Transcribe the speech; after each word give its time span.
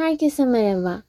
Herkese 0.00 0.44
merhaba. 0.44 1.02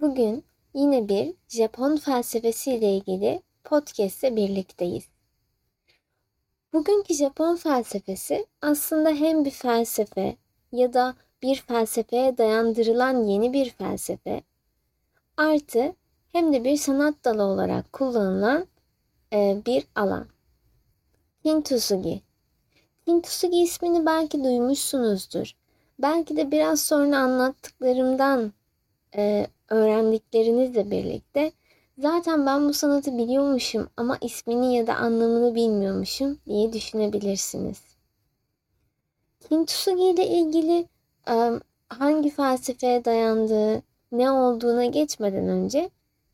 Bugün 0.00 0.44
yine 0.74 1.08
bir 1.08 1.34
Japon 1.48 1.96
felsefesi 1.96 2.74
ile 2.74 2.96
ilgili 2.96 3.42
podcast 3.64 4.24
ile 4.24 4.36
birlikteyiz. 4.36 5.04
Bugünkü 6.72 7.14
Japon 7.14 7.56
felsefesi 7.56 8.46
aslında 8.62 9.10
hem 9.10 9.44
bir 9.44 9.50
felsefe 9.50 10.36
ya 10.72 10.92
da 10.92 11.14
bir 11.42 11.56
felsefeye 11.56 12.38
dayandırılan 12.38 13.24
yeni 13.24 13.52
bir 13.52 13.70
felsefe 13.70 14.42
artı 15.36 15.94
hem 16.32 16.52
de 16.52 16.64
bir 16.64 16.76
sanat 16.76 17.14
dalı 17.24 17.42
olarak 17.42 17.92
kullanılan 17.92 18.66
e, 19.32 19.62
bir 19.66 19.86
alan. 19.94 20.28
Kintsugi. 21.42 22.20
Kintsugi 23.06 23.62
ismini 23.62 24.06
belki 24.06 24.44
duymuşsunuzdur. 24.44 25.54
Belki 25.98 26.36
de 26.36 26.50
biraz 26.50 26.80
sonra 26.80 27.18
anlattıklarımdan 27.18 28.52
e, 29.16 29.46
öğrendiklerinizle 29.68 30.90
birlikte 30.90 31.52
zaten 31.98 32.46
ben 32.46 32.68
bu 32.68 32.72
sanatı 32.72 33.18
biliyormuşum 33.18 33.88
ama 33.96 34.18
ismini 34.20 34.76
ya 34.76 34.86
da 34.86 34.94
anlamını 34.94 35.54
bilmiyormuşum 35.54 36.38
diye 36.46 36.72
düşünebilirsiniz. 36.72 37.82
Kintsugi 39.48 40.04
ile 40.04 40.28
ilgili 40.28 40.88
e, 41.28 41.60
hangi 41.88 42.30
felsefeye 42.30 43.04
dayandığı, 43.04 43.82
ne 44.12 44.30
olduğuna 44.30 44.84
geçmeden 44.86 45.48
önce 45.48 45.90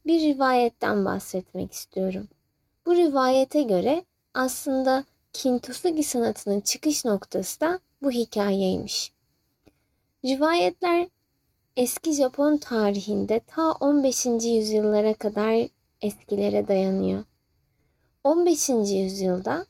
bir 0.06 0.20
rivayetten 0.20 1.04
bahsetmek 1.04 1.72
istiyorum. 1.72 2.28
Bu 2.86 2.96
rivayete 2.96 3.62
göre 3.62 4.04
aslında 4.34 5.04
Kintsugi 5.32 6.04
sanatının 6.04 6.60
çıkış 6.60 7.04
noktası 7.04 7.60
da 7.60 7.80
bu 8.02 8.10
hikayeymiş. 8.10 9.12
Rivayetler 10.24 11.08
eski 11.76 12.12
Japon 12.12 12.56
tarihinde 12.56 13.40
ta 13.46 13.72
15. 13.72 14.26
yüzyıllara 14.26 15.14
kadar 15.14 15.68
eskilere 16.02 16.68
dayanıyor. 16.68 17.24
15. 18.24 18.68
yüzyılda 18.68 19.66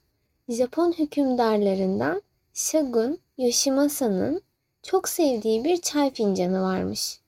Japon 0.48 0.92
hükümdarlarından 0.92 2.22
Shogun 2.54 3.18
Yoshimasa'nın 3.38 4.42
çok 4.82 5.08
sevdiği 5.08 5.64
bir 5.64 5.76
çay 5.80 6.10
fincanı 6.10 6.62
varmış. 6.62 7.20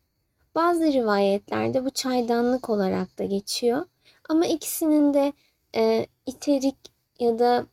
Bazı 0.54 0.84
rivayetlerde 0.84 1.84
bu 1.84 1.90
çaydanlık 1.90 2.70
olarak 2.70 3.18
da 3.18 3.24
geçiyor 3.24 3.86
ama 4.28 4.46
ikisinin 4.46 5.14
de 5.14 5.32
e, 5.76 6.06
içerik 6.26 6.76
ya 7.20 7.38
da 7.38 7.66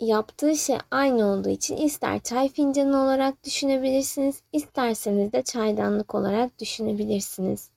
yaptığı 0.00 0.56
şey 0.56 0.78
aynı 0.90 1.26
olduğu 1.26 1.48
için 1.48 1.76
ister 1.76 2.20
çay 2.22 2.48
fincanı 2.48 3.02
olarak 3.02 3.44
düşünebilirsiniz, 3.44 4.42
isterseniz 4.52 5.32
de 5.32 5.42
çaydanlık 5.42 6.14
olarak 6.14 6.58
düşünebilirsiniz. 6.58 7.70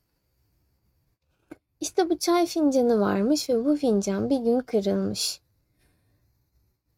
İşte 1.79 2.09
bu 2.09 2.17
çay 2.17 2.45
fincanı 2.45 2.99
varmış 2.99 3.49
ve 3.49 3.65
bu 3.65 3.75
fincan 3.75 4.29
bir 4.29 4.37
gün 4.39 4.59
kırılmış. 4.59 5.41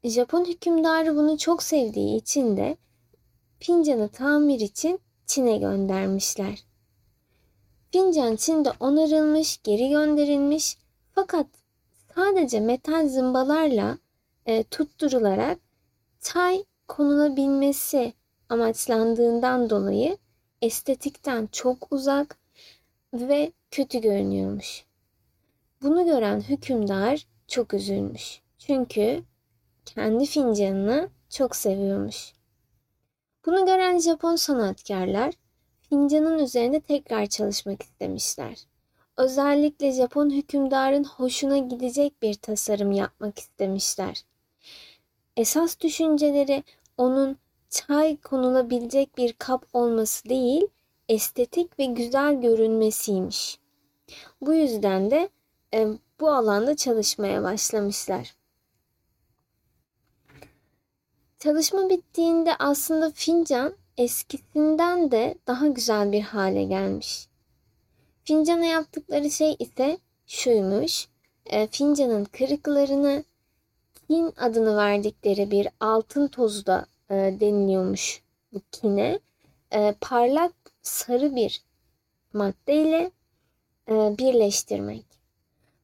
Japon 0.03 0.45
hükümdarı 0.45 1.15
bunu 1.15 1.37
çok 1.37 1.63
sevdiği 1.63 2.17
için 2.17 2.57
de 2.57 2.77
fincanı 3.59 4.09
tamir 4.09 4.59
için 4.59 4.99
Çin'e 5.25 5.57
göndermişler. 5.57 6.63
Fincan 7.91 8.35
Çin'de 8.35 8.71
onarılmış, 8.79 9.61
geri 9.63 9.89
gönderilmiş 9.89 10.77
fakat 11.11 11.47
sadece 12.15 12.59
metal 12.59 13.07
zımbalarla 13.07 13.97
e, 14.45 14.63
tutturularak 14.63 15.59
çay 16.21 16.63
konulabilmesi 16.87 18.13
amaçlandığından 18.49 19.69
dolayı 19.69 20.17
estetikten 20.61 21.49
çok 21.51 21.87
uzak 21.91 22.37
ve 23.13 23.51
kötü 23.71 24.01
görünüyormuş. 24.01 24.85
Bunu 25.81 26.05
gören 26.05 26.41
hükümdar 26.41 27.27
çok 27.47 27.73
üzülmüş. 27.73 28.41
Çünkü 28.57 29.23
kendi 29.85 30.25
fincanını 30.25 31.09
çok 31.29 31.55
seviyormuş. 31.55 32.33
Bunu 33.45 33.65
gören 33.65 33.99
Japon 33.99 34.35
sanatkarlar 34.35 35.33
fincanın 35.89 36.39
üzerinde 36.39 36.79
tekrar 36.79 37.25
çalışmak 37.25 37.83
istemişler. 37.83 38.65
Özellikle 39.17 39.91
Japon 39.91 40.29
hükümdarın 40.29 41.03
hoşuna 41.03 41.57
gidecek 41.57 42.21
bir 42.21 42.33
tasarım 42.33 42.91
yapmak 42.91 43.39
istemişler. 43.39 44.23
Esas 45.37 45.79
düşünceleri 45.79 46.63
onun 46.97 47.37
çay 47.69 48.17
konulabilecek 48.17 49.17
bir 49.17 49.33
kap 49.33 49.65
olması 49.73 50.29
değil, 50.29 50.67
estetik 51.09 51.79
ve 51.79 51.85
güzel 51.85 52.41
görünmesiymiş. 52.41 53.59
Bu 54.41 54.53
yüzden 54.53 55.11
de 55.11 55.29
e, 55.73 55.87
bu 56.19 56.29
alanda 56.29 56.75
çalışmaya 56.75 57.43
başlamışlar. 57.43 58.35
Çalışma 61.39 61.89
bittiğinde 61.89 62.55
aslında 62.59 63.11
fincan 63.11 63.73
eskisinden 63.97 65.11
de 65.11 65.35
daha 65.47 65.67
güzel 65.67 66.11
bir 66.11 66.21
hale 66.21 66.63
gelmiş. 66.63 67.27
Fincana 68.23 68.65
yaptıkları 68.65 69.31
şey 69.31 69.55
ise 69.59 69.97
şuymuş. 70.27 71.07
E, 71.45 71.67
fincanın 71.67 72.25
kırıklarını 72.25 73.23
kin 74.07 74.33
adını 74.37 74.77
verdikleri 74.77 75.51
bir 75.51 75.67
altın 75.79 76.27
tozu 76.27 76.65
da 76.65 76.85
e, 77.09 77.15
deniliyormuş 77.15 78.21
bu 78.53 78.61
kine. 78.71 79.19
E, 79.71 79.95
parlak 80.01 80.53
sarı 80.81 81.35
bir 81.35 81.61
maddeyle 82.33 83.11
e, 83.89 83.93
birleştirmek. 84.17 85.05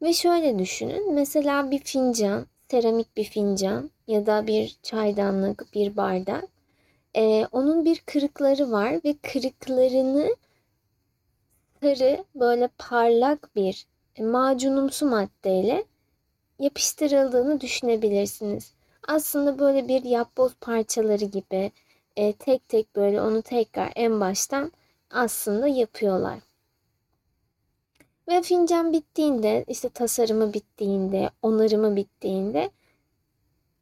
Ve 0.02 0.14
şöyle 0.14 0.60
düşünün. 0.60 1.14
Mesela 1.14 1.72
bir 1.72 1.80
fincan, 1.80 2.46
seramik 2.72 3.18
bir 3.18 3.24
fincan 3.24 3.92
ya 4.08 4.26
da 4.26 4.48
bir 4.48 4.78
çaydanlık, 4.84 5.74
bir 5.74 5.98
bardak. 5.98 6.44
E, 7.16 7.46
onun 7.52 7.86
bir 7.86 8.00
kırıkları 8.06 8.72
var 8.72 9.00
ve 9.06 9.16
kırıklarını 9.22 10.36
sarı 11.82 12.24
böyle 12.36 12.70
parlak 12.78 13.56
bir 13.56 13.88
macunumsu 14.20 15.06
maddeyle 15.06 15.86
yapıştırıldığını 16.60 17.62
düşünebilirsiniz. 17.62 18.74
Aslında 19.08 19.60
böyle 19.60 19.88
bir 19.88 20.04
yapboz 20.04 20.52
parçaları 20.62 21.26
gibi 21.26 21.72
e, 22.16 22.34
tek 22.34 22.70
tek 22.70 22.96
böyle 22.96 23.22
onu 23.22 23.42
tekrar 23.42 23.92
en 23.96 24.20
baştan 24.20 24.72
aslında 25.12 25.68
yapıyorlar. 25.68 26.40
Ve 28.28 28.42
fincan 28.42 28.94
bittiğinde, 28.94 29.66
işte 29.68 29.90
tasarımı 29.90 30.54
bittiğinde, 30.54 31.30
onarımı 31.42 31.96
bittiğinde 31.96 32.72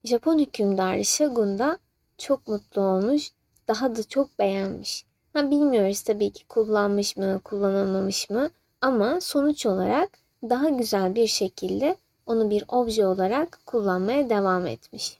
Japon 0.04 0.40
hükümdarı 0.40 1.06
Shogun 1.06 1.60
da 1.60 1.78
çok 2.18 2.48
mutlu 2.48 2.82
olmuş, 2.82 3.32
daha 3.68 3.96
da 3.96 4.04
çok 4.04 4.40
beğenmiş. 4.40 5.06
Ha 5.34 5.52
bilmiyoruz 5.52 6.02
tabii 6.02 6.32
ki 6.32 6.48
kullanmış 6.48 7.18
mı, 7.18 7.42
kullanılmamış 7.44 8.30
mı 8.30 8.50
ama 8.82 9.22
sonuç 9.22 9.66
olarak 9.66 10.10
daha 10.44 10.70
güzel 10.70 11.16
bir 11.16 11.28
şekilde 11.28 11.96
onu 12.28 12.50
bir 12.50 12.64
obje 12.68 13.08
olarak 13.08 13.60
kullanmaya 13.66 14.30
devam 14.30 14.68
etmiş. 14.68 15.20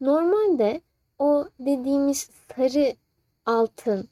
Normalde 0.00 0.80
o 1.18 1.48
dediğimiz 1.58 2.30
sarı 2.56 2.96
altın 3.46 4.08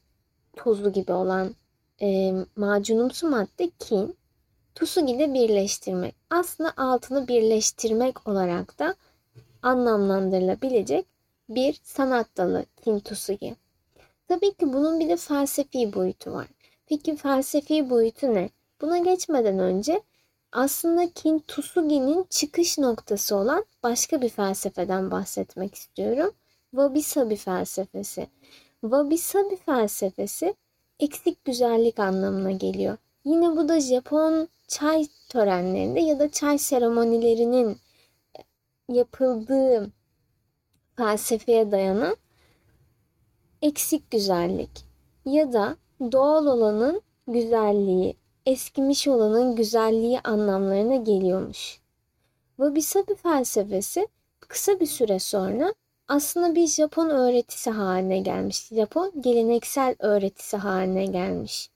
tozu 0.55 0.93
gibi 0.93 1.11
olan 1.11 1.55
e, 2.01 2.33
macunumsu 2.55 3.29
madde 3.29 3.69
kin, 3.79 4.17
tusugi 4.75 5.13
ile 5.13 5.33
birleştirmek. 5.33 6.15
Aslında 6.29 6.73
altını 6.77 7.27
birleştirmek 7.27 8.27
olarak 8.27 8.79
da 8.79 8.95
anlamlandırılabilecek 9.61 11.05
bir 11.49 11.79
sanat 11.83 12.37
dalı 12.37 12.65
kin 12.83 12.99
tusugi. 12.99 13.55
Tabii 14.27 14.53
ki 14.53 14.73
bunun 14.73 14.99
bir 14.99 15.09
de 15.09 15.17
felsefi 15.17 15.93
boyutu 15.93 16.31
var. 16.31 16.47
Peki 16.85 17.15
felsefi 17.15 17.89
boyutu 17.89 18.33
ne? 18.33 18.49
Buna 18.81 18.97
geçmeden 18.97 19.59
önce 19.59 20.01
aslında 20.51 21.09
Kintsugi'nin 21.13 22.25
çıkış 22.29 22.77
noktası 22.77 23.35
olan 23.35 23.65
başka 23.83 24.21
bir 24.21 24.29
felsefeden 24.29 25.11
bahsetmek 25.11 25.75
istiyorum. 25.75 26.31
Wabi 26.71 27.01
Sabi 27.01 27.35
felsefesi. 27.35 28.27
Wabi 28.81 29.17
Sabi 29.17 29.55
felsefesi 29.55 30.55
eksik 30.99 31.45
güzellik 31.45 31.99
anlamına 31.99 32.51
geliyor. 32.51 32.97
Yine 33.25 33.57
bu 33.57 33.69
da 33.69 33.79
Japon 33.79 34.47
çay 34.67 35.07
törenlerinde 35.29 35.99
ya 35.99 36.19
da 36.19 36.31
çay 36.31 36.57
seremonilerinin 36.57 37.77
yapıldığı 38.89 39.91
felsefeye 40.97 41.71
dayanan 41.71 42.15
eksik 43.61 44.11
güzellik 44.11 44.85
ya 45.25 45.53
da 45.53 45.77
doğal 46.11 46.45
olanın 46.45 47.01
güzelliği, 47.27 48.17
eskimiş 48.47 49.07
olanın 49.07 49.55
güzelliği 49.55 50.19
anlamlarına 50.19 50.95
geliyormuş. 50.95 51.79
Wabi 52.57 52.81
Sabi 52.81 53.15
felsefesi 53.15 54.07
kısa 54.39 54.79
bir 54.79 54.85
süre 54.85 55.19
sonra 55.19 55.73
aslında 56.07 56.55
bir 56.55 56.67
Japon 56.67 57.09
öğretisi 57.09 57.69
haline 57.69 58.19
gelmiş. 58.19 58.67
Japon 58.67 59.21
geleneksel 59.21 59.95
öğretisi 59.99 60.57
haline 60.57 61.05
gelmiş. 61.05 61.69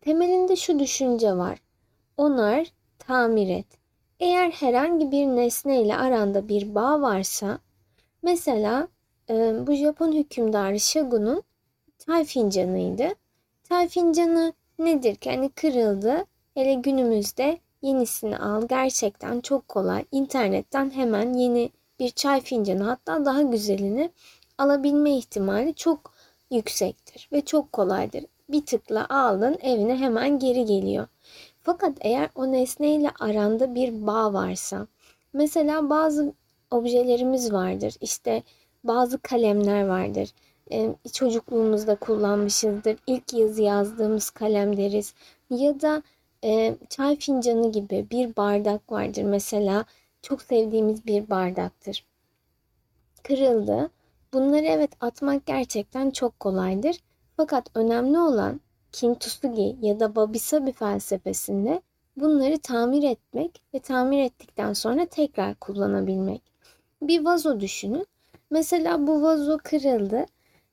Temelinde 0.00 0.56
şu 0.56 0.78
düşünce 0.78 1.36
var. 1.36 1.58
Onar, 2.16 2.72
tamir 2.98 3.48
et. 3.48 3.66
Eğer 4.20 4.50
herhangi 4.50 5.10
bir 5.10 5.26
nesne 5.26 5.82
ile 5.82 5.96
aranda 5.96 6.48
bir 6.48 6.74
bağ 6.74 7.00
varsa, 7.00 7.58
mesela 8.22 8.88
e, 9.30 9.66
bu 9.66 9.74
Japon 9.74 10.12
hükümdarı 10.12 10.80
Shogun'un 10.80 11.42
çay 11.98 12.24
fincanıydı. 12.24 13.08
Çay 13.68 13.88
fincanı 13.88 14.52
nedir 14.78 15.14
ki? 15.14 15.30
Hani 15.30 15.48
kırıldı. 15.48 16.24
Hele 16.54 16.74
günümüzde 16.74 17.58
yenisini 17.82 18.38
al. 18.38 18.68
Gerçekten 18.68 19.40
çok 19.40 19.68
kolay. 19.68 20.04
İnternetten 20.12 20.90
hemen 20.90 21.32
yeni 21.32 21.70
bir 21.98 22.10
çay 22.10 22.40
fincanı 22.40 22.84
hatta 22.84 23.24
daha 23.24 23.42
güzelini 23.42 24.10
alabilme 24.58 25.16
ihtimali 25.16 25.74
çok 25.74 26.12
yüksektir 26.50 27.28
ve 27.32 27.40
çok 27.40 27.72
kolaydır. 27.72 28.24
Bir 28.48 28.66
tıkla 28.66 29.06
aldın 29.08 29.58
evine 29.62 29.96
hemen 29.96 30.38
geri 30.38 30.64
geliyor. 30.64 31.08
Fakat 31.62 31.98
eğer 32.00 32.30
o 32.34 32.52
nesneyle 32.52 33.10
aranda 33.20 33.74
bir 33.74 34.06
bağ 34.06 34.32
varsa 34.32 34.86
mesela 35.32 35.90
bazı 35.90 36.32
objelerimiz 36.70 37.52
vardır. 37.52 37.94
İşte 38.00 38.42
bazı 38.84 39.18
kalemler 39.18 39.86
vardır. 39.86 40.32
Ee, 40.72 40.94
çocukluğumuzda 41.12 41.94
kullanmışızdır. 41.94 42.96
İlk 43.06 43.32
yazı 43.32 43.62
yazdığımız 43.62 44.30
kalem 44.30 44.76
deriz. 44.76 45.14
Ya 45.50 45.80
da 45.80 46.02
e, 46.44 46.76
çay 46.88 47.16
fincanı 47.16 47.72
gibi 47.72 48.06
bir 48.10 48.36
bardak 48.36 48.92
vardır. 48.92 49.22
Mesela 49.22 49.84
çok 50.22 50.42
sevdiğimiz 50.42 51.06
bir 51.06 51.30
bardaktır. 51.30 52.04
Kırıldı. 53.22 53.90
Bunları 54.32 54.64
evet 54.64 54.90
atmak 55.00 55.46
gerçekten 55.46 56.10
çok 56.10 56.40
kolaydır. 56.40 56.96
Fakat 57.36 57.70
önemli 57.74 58.18
olan 58.18 58.60
Kintsugi 58.92 59.76
ya 59.82 60.00
da 60.00 60.04
Wabi-Sabi 60.04 60.72
felsefesinde 60.72 61.82
bunları 62.16 62.58
tamir 62.58 63.02
etmek 63.02 63.62
ve 63.74 63.78
tamir 63.78 64.22
ettikten 64.22 64.72
sonra 64.72 65.06
tekrar 65.06 65.54
kullanabilmek. 65.54 66.42
Bir 67.02 67.24
vazo 67.24 67.60
düşünün. 67.60 68.06
Mesela 68.50 69.06
bu 69.06 69.22
vazo 69.22 69.58
kırıldı 69.64 70.26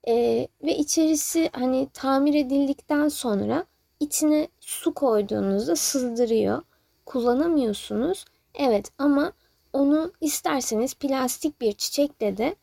e, 0.08 0.48
ve 0.64 0.78
içerisi 0.78 1.50
hani 1.54 1.88
tamir 1.94 2.34
edildikten 2.34 3.08
sonra 3.08 3.66
içine 4.00 4.48
su 4.60 4.94
koyduğunuzda 4.94 5.76
sızdırıyor. 5.76 6.62
Kullanamıyorsunuz. 7.06 8.26
Evet 8.56 8.92
ama 8.98 9.32
onu 9.74 10.12
isterseniz 10.22 10.94
plastik 10.96 11.62
bir 11.62 11.74
çiçekle 11.74 12.38
de 12.38 12.56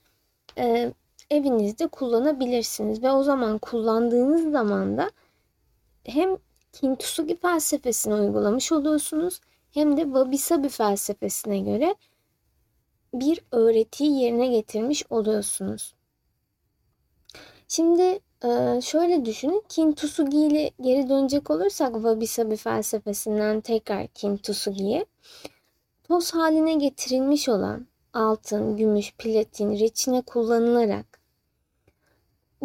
e, 0.58 0.92
evinizde 1.30 1.86
kullanabilirsiniz 1.86 3.02
ve 3.02 3.10
o 3.10 3.22
zaman 3.22 3.58
kullandığınız 3.58 4.52
zaman 4.52 4.96
da 4.98 5.10
hem 6.04 6.36
Kintsugi 6.72 7.36
felsefesini 7.36 8.14
uygulamış 8.14 8.72
oluyorsunuz 8.72 9.40
hem 9.70 9.96
de 9.96 10.02
Wabi 10.02 10.38
Sabi 10.38 10.68
felsefesine 10.68 11.60
göre 11.60 11.94
bir 13.14 13.40
öğretiyi 13.52 14.22
yerine 14.22 14.46
getirmiş 14.46 15.04
oluyorsunuz. 15.10 15.94
Şimdi 17.72 18.18
e, 18.44 18.80
şöyle 18.82 19.24
düşünün. 19.24 19.64
Kintsugi 19.68 20.38
ile 20.38 20.70
geri 20.80 21.08
dönecek 21.08 21.50
olursak 21.50 21.94
Wabi 21.94 22.26
Sabi 22.26 22.56
felsefesinden 22.56 23.60
tekrar 23.60 24.06
Kintsugi'ye 24.06 25.06
toz 26.04 26.34
haline 26.34 26.74
getirilmiş 26.74 27.48
olan 27.48 27.86
altın, 28.12 28.76
gümüş, 28.76 29.14
platin, 29.18 29.78
reçine 29.78 30.22
kullanılarak 30.22 31.20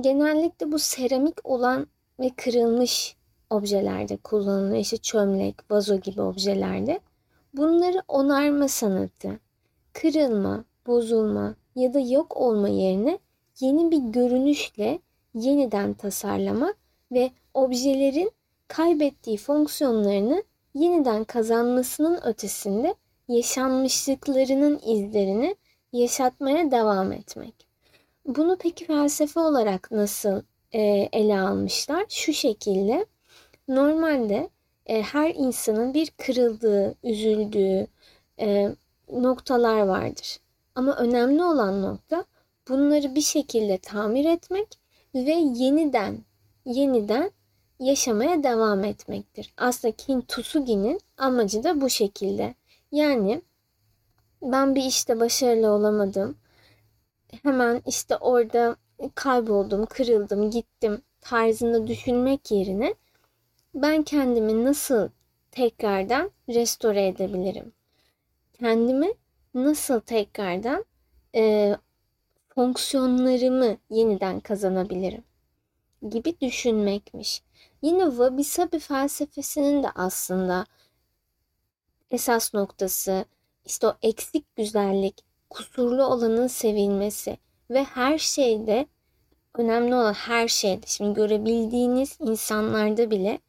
genellikle 0.02 0.72
bu 0.72 0.80
seramik 0.80 1.50
olan 1.50 1.88
ve 2.20 2.30
kırılmış 2.38 3.16
objelerde 3.50 4.18
kullanılıyor. 4.18 4.82
İşte 4.82 4.98
çömlek, 4.98 5.72
vazo 5.72 5.96
gibi 5.96 6.22
objelerde. 6.22 7.00
Bunları 7.54 8.02
onarma 8.08 8.68
sanatı, 8.68 9.40
kırılma, 9.94 10.66
bozulma 10.88 11.56
ya 11.76 11.94
da 11.94 12.00
yok 12.00 12.38
olma 12.38 12.70
yerine 12.70 13.20
yeni 13.60 13.92
bir 13.92 13.98
görünüşle 13.98 15.00
yeniden 15.34 15.94
tasarlamak 15.94 16.76
ve 17.12 17.32
objelerin 17.54 18.32
kaybettiği 18.68 19.38
fonksiyonlarını 19.38 20.44
yeniden 20.74 21.24
kazanmasının 21.24 22.20
ötesinde 22.28 22.96
yaşanmışlıklarının 23.28 24.80
izlerini 24.86 25.56
yaşatmaya 25.94 26.72
devam 26.72 27.12
etmek. 27.12 27.68
Bunu 28.26 28.58
peki 28.60 28.86
felsefe 28.86 29.40
olarak 29.40 29.92
nasıl 29.92 30.42
e, 30.72 30.82
ele 31.12 31.40
almışlar? 31.40 32.06
Şu 32.10 32.34
şekilde 32.34 33.06
normalde 33.68 34.50
e, 34.86 35.02
her 35.02 35.34
insanın 35.36 35.94
bir 35.94 36.12
kırıldığı, 36.18 36.96
üzüldüğü 37.04 37.88
e, 38.40 38.76
noktalar 39.12 39.80
vardır. 39.80 40.40
Ama 40.76 40.96
önemli 40.96 41.44
olan 41.44 41.82
nokta 41.82 42.26
bunları 42.70 43.16
bir 43.16 43.22
şekilde 43.22 43.78
tamir 43.78 44.26
etmek 44.26 44.68
ve 45.16 45.32
yeniden 45.56 46.18
yeniden 46.66 47.32
yaşamaya 47.80 48.44
devam 48.44 48.84
etmektir. 48.84 49.54
Aslında 49.58 49.96
Kintsugi'nin 49.96 51.00
amacı 51.18 51.64
da 51.64 51.82
bu 51.82 51.90
şekilde. 51.90 52.56
Yani 52.92 53.42
ben 54.42 54.76
bir 54.76 54.84
işte 54.84 55.20
başarılı 55.20 55.70
olamadım. 55.72 56.38
Hemen 57.44 57.82
işte 57.88 58.18
orada 58.18 58.76
kayboldum, 59.16 59.86
kırıldım, 59.86 60.52
gittim 60.52 61.02
tarzında 61.22 61.88
düşünmek 61.88 62.52
yerine 62.52 62.96
ben 63.74 64.04
kendimi 64.04 64.64
nasıl 64.64 65.10
tekrardan 65.52 66.32
restore 66.50 67.08
edebilirim? 67.08 67.74
Kendimi 68.54 69.14
nasıl 69.54 70.00
tekrardan 70.00 70.86
e, 71.36 71.76
fonksiyonlarımı 72.56 73.78
yeniden 73.90 74.40
kazanabilirim? 74.40 75.24
gibi 76.10 76.36
düşünmekmiş. 76.42 77.44
Yine 77.82 78.04
Wabi 78.04 78.44
Sabi 78.44 78.80
felsefesinin 78.80 79.84
de 79.84 79.88
aslında 79.96 80.66
esas 82.12 82.54
noktası 82.54 83.26
işte 83.66 83.88
o 83.88 83.96
eksik 84.02 84.56
güzellik, 84.56 85.24
kusurlu 85.50 86.04
olanın 86.04 86.48
sevilmesi 86.48 87.38
ve 87.70 87.84
her 87.84 88.18
şeyde 88.18 88.88
önemli 89.54 89.96
olan 89.96 90.14
her 90.14 90.48
şeyde 90.48 90.86
şimdi 90.88 91.14
görebildiğiniz 91.14 92.18
insanlarda 92.20 93.12
bile 93.12 93.40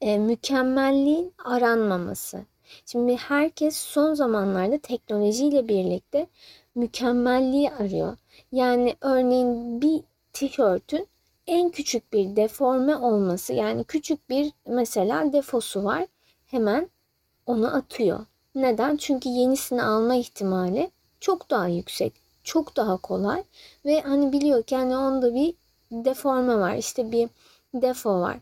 e, 0.00 0.18
mükemmelliğin 0.18 1.34
aranmaması. 1.44 2.44
Şimdi 2.86 3.16
herkes 3.16 3.76
son 3.76 4.14
zamanlarda 4.14 4.78
teknolojiyle 4.78 5.68
birlikte 5.68 6.26
mükemmelliği 6.74 7.70
arıyor. 7.70 8.16
Yani 8.52 8.96
örneğin 9.00 9.82
bir 9.82 10.00
tişörtün 10.32 11.06
en 11.46 11.70
küçük 11.70 12.12
bir 12.12 12.36
deforme 12.36 12.96
olması 12.96 13.52
yani 13.52 13.84
küçük 13.84 14.30
bir 14.30 14.52
mesela 14.66 15.32
defosu 15.32 15.84
var 15.84 16.06
hemen 16.46 16.90
onu 17.46 17.76
atıyor. 17.76 18.26
Neden? 18.54 18.96
Çünkü 18.96 19.28
yenisini 19.28 19.82
alma 19.82 20.14
ihtimali 20.14 20.90
çok 21.20 21.50
daha 21.50 21.68
yüksek, 21.68 22.12
çok 22.44 22.76
daha 22.76 22.96
kolay 22.96 23.44
ve 23.84 24.00
hani 24.00 24.32
biliyor 24.32 24.62
ki 24.62 24.76
hani 24.76 24.96
onda 24.96 25.34
bir 25.34 25.54
deforme 25.90 26.58
var, 26.58 26.76
işte 26.76 27.12
bir 27.12 27.28
defo 27.74 28.20
var. 28.20 28.36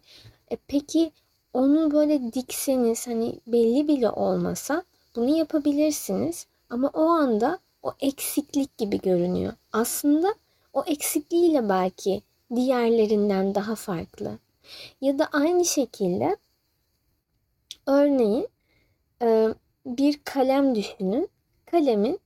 E 0.51 0.57
peki 0.69 1.13
onu 1.53 1.91
böyle 1.91 2.33
dikseniz 2.33 3.07
hani 3.07 3.41
belli 3.47 3.89
bile 3.89 4.11
olmasa 4.11 4.83
bunu 5.17 5.39
yapabilirsiniz 5.39 6.47
ama 6.71 6.91
o 6.95 7.03
anda 7.03 7.59
o 7.83 7.93
eksiklik 8.01 8.79
gibi 8.79 9.01
görünüyor. 9.01 9.53
Aslında 9.73 10.35
o 10.73 10.85
eksikliğiyle 10.87 11.69
belki 11.69 12.23
diğerlerinden 12.55 13.55
daha 13.55 13.75
farklı. 13.75 14.39
Ya 15.01 15.19
da 15.19 15.29
aynı 15.33 15.65
şekilde 15.65 16.37
örneğin 17.87 18.49
bir 19.87 20.21
kalem 20.25 20.75
düşünün. 20.75 21.29
Kalemin 21.67 22.21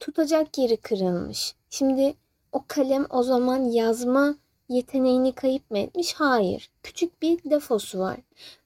tutacak 0.00 0.58
yeri 0.58 0.76
kırılmış. 0.76 1.54
Şimdi 1.70 2.14
o 2.52 2.64
kalem 2.68 3.06
o 3.10 3.22
zaman 3.22 3.64
yazma 3.64 4.34
yeteneğini 4.70 5.32
kayıp 5.32 5.70
mı 5.70 5.78
etmiş? 5.78 6.14
Hayır. 6.14 6.70
Küçük 6.82 7.22
bir 7.22 7.50
defosu 7.50 7.98
var. 7.98 8.16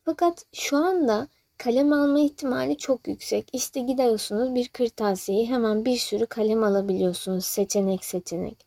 Fakat 0.04 0.44
şu 0.52 0.76
anda 0.76 1.28
kalem 1.58 1.92
alma 1.92 2.20
ihtimali 2.20 2.76
çok 2.76 3.08
yüksek. 3.08 3.48
İşte 3.52 3.80
gidiyorsunuz 3.80 4.54
bir 4.54 4.68
kırtasiyeyi 4.68 5.48
hemen 5.48 5.84
bir 5.84 5.96
sürü 5.96 6.26
kalem 6.26 6.64
alabiliyorsunuz 6.64 7.44
seçenek 7.44 8.04
seçenek. 8.04 8.66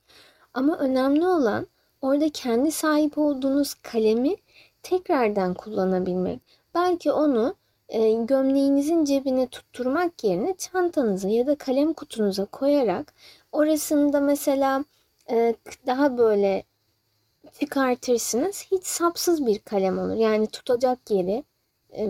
Ama 0.54 0.78
önemli 0.78 1.28
olan 1.28 1.68
orada 2.02 2.30
kendi 2.30 2.72
sahip 2.72 3.18
olduğunuz 3.18 3.74
kalemi 3.74 4.36
tekrardan 4.84 5.54
kullanabilmek. 5.54 6.40
Belki 6.76 7.12
onu 7.12 7.56
e, 7.90 8.12
gömleğinizin 8.12 9.06
cebine 9.06 9.48
tutturmak 9.48 10.24
yerine 10.24 10.56
çantanıza 10.58 11.30
ya 11.30 11.48
da 11.48 11.56
kalem 11.56 11.94
kutunuza 11.94 12.46
koyarak 12.46 13.14
Orasında 13.52 14.20
mesela 14.20 14.86
e, 15.30 15.56
daha 15.86 16.18
böyle 16.18 16.64
çıkartırsınız. 17.60 18.66
Hiç 18.72 18.86
sapsız 18.86 19.46
bir 19.46 19.60
kalem 19.60 20.00
olur. 20.00 20.16
Yani 20.16 20.48
tutacak 20.48 21.12
yeri, 21.12 21.44
e, 21.98 22.08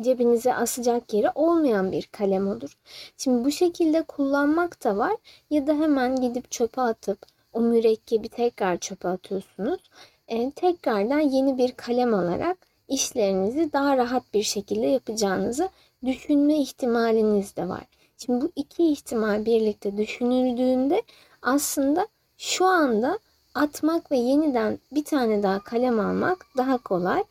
cebinize 0.00 0.54
asacak 0.54 1.14
yeri 1.14 1.30
olmayan 1.34 1.92
bir 1.92 2.06
kalem 2.12 2.48
olur. 2.48 2.78
Şimdi 3.16 3.44
bu 3.44 3.50
şekilde 3.50 4.02
kullanmak 4.02 4.84
da 4.84 4.96
var 4.96 5.16
ya 5.50 5.66
da 5.66 5.72
hemen 5.72 6.16
gidip 6.16 6.50
çöpe 6.50 6.80
atıp 6.80 7.18
o 7.52 7.60
mürekkebi 7.60 8.28
tekrar 8.28 8.78
çöpe 8.78 9.08
atıyorsunuz. 9.08 9.80
E, 10.28 10.50
tekrardan 10.50 11.20
yeni 11.20 11.58
bir 11.58 11.72
kalem 11.72 12.14
alarak 12.14 12.58
işlerinizi 12.88 13.72
daha 13.72 13.96
rahat 13.96 14.34
bir 14.34 14.42
şekilde 14.42 14.86
yapacağınızı 14.86 15.68
düşünme 16.04 16.58
ihtimaliniz 16.58 17.56
de 17.56 17.68
var. 17.68 17.84
Şimdi 18.16 18.44
bu 18.44 18.52
iki 18.56 18.92
ihtimal 18.92 19.46
birlikte 19.46 19.96
düşünüldüğünde 19.96 21.02
aslında 21.42 22.08
şu 22.36 22.64
anda 22.64 23.18
atmak 23.58 24.10
ve 24.10 24.16
yeniden 24.16 24.78
bir 24.92 25.04
tane 25.04 25.42
daha 25.42 25.58
kalem 25.64 26.00
almak 26.00 26.46
daha 26.56 26.78
kolay. 26.78 27.24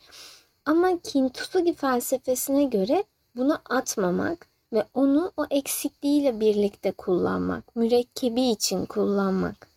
Ama 0.64 0.98
Kintsugi 1.02 1.74
felsefesine 1.74 2.64
göre 2.64 3.04
bunu 3.36 3.58
atmamak 3.70 4.46
ve 4.72 4.84
onu 4.94 5.32
o 5.36 5.46
eksikliğiyle 5.50 6.40
birlikte 6.40 6.92
kullanmak, 6.92 7.76
mürekkebi 7.76 8.42
için 8.42 8.86
kullanmak 8.86 9.68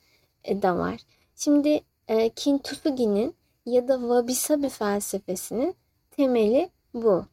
e, 0.43 0.61
da 0.61 0.77
var. 0.77 0.99
Şimdi 1.35 1.81
e, 2.07 2.29
Kintsugi'nin 2.29 3.35
ya 3.65 3.87
da 3.87 3.99
Wabi 3.99 4.35
Sabi 4.35 4.69
felsefesinin 4.69 5.75
temeli 6.11 6.69
bu. 6.93 7.25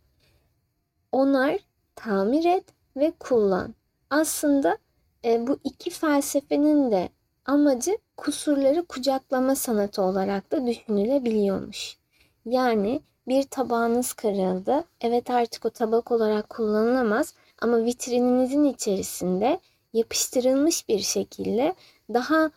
Onar, 1.12 1.58
tamir 1.94 2.44
et 2.44 2.64
ve 2.96 3.12
kullan. 3.20 3.74
Aslında 4.10 4.78
e, 5.24 5.46
bu 5.46 5.58
iki 5.64 5.90
felsefenin 5.90 6.90
de 6.90 7.08
amacı 7.48 7.98
kusurları 8.16 8.86
kucaklama 8.86 9.54
sanatı 9.54 10.02
olarak 10.02 10.52
da 10.52 10.66
düşünülebiliyormuş. 10.66 11.96
Yani 12.44 13.00
bir 13.28 13.42
tabağınız 13.42 14.12
kırıldı. 14.12 14.84
Evet 15.00 15.30
artık 15.30 15.64
o 15.64 15.70
tabak 15.70 16.12
olarak 16.12 16.50
kullanılamaz 16.50 17.34
ama 17.62 17.84
vitrininizin 17.84 18.64
içerisinde 18.64 19.60
yapıştırılmış 19.92 20.88
bir 20.88 20.98
şekilde 20.98 21.74
daha 22.14 22.50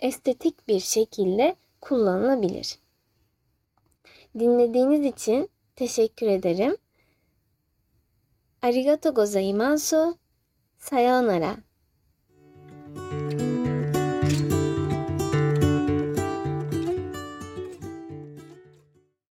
estetik 0.00 0.68
bir 0.68 0.80
şekilde 0.80 1.56
kullanılabilir. 1.80 2.78
Dinlediğiniz 4.38 5.06
için 5.06 5.50
teşekkür 5.76 6.26
ederim. 6.26 6.76
Arigato 8.62 9.14
gozaimasu. 9.14 10.16
Sayonara. 10.78 11.56